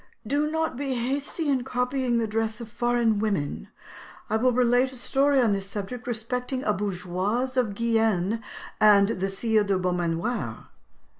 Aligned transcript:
"Do 0.25 0.49
not 0.49 0.77
be 0.77 0.95
hasty 0.95 1.47
in 1.47 1.63
copying 1.63 2.17
the 2.17 2.25
dress 2.25 2.59
of 2.59 2.69
foreign 2.71 3.19
women. 3.19 3.67
I 4.31 4.37
will 4.37 4.51
relate 4.51 4.91
a 4.91 4.95
story 4.95 5.39
on 5.39 5.53
this 5.53 5.69
subject 5.69 6.07
respecting 6.07 6.63
a 6.63 6.73
bourgeoise 6.73 7.55
of 7.55 7.75
Guyenne 7.75 8.41
and 8.79 9.09
the 9.09 9.29
Sire 9.29 9.63
de 9.63 9.77
Beaumanoir. 9.77 10.69